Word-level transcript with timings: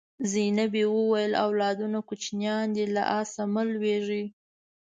زینبې 0.31 0.83
وویل 0.95 1.33
اولادونه 1.45 1.97
کوچنیان 2.09 2.65
دي 2.75 2.85
له 2.95 3.03
آسه 3.19 3.43
مه 3.53 3.63
لوېږئ. 3.73 4.23